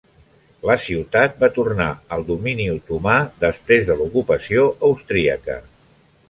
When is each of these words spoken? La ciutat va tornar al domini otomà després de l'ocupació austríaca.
La 0.67 0.75
ciutat 0.85 1.35
va 1.43 1.49
tornar 1.57 1.87
al 2.17 2.25
domini 2.29 2.65
otomà 2.77 3.19
després 3.45 3.85
de 3.91 3.99
l'ocupació 4.01 4.65
austríaca. 4.91 5.61